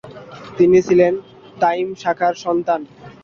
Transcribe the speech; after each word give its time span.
তিনি 0.57 0.77
ছিলেন 0.87 1.13
তাইম 1.61 1.87
শাখার 2.01 2.33
সন্তান। 2.45 2.81